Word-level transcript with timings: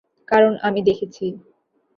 কারণ 0.27 0.53
আমি 0.61 0.79
দেখেছি। 0.81 1.25